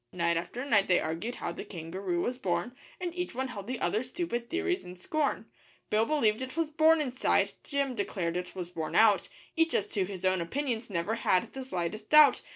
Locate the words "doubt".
12.09-12.41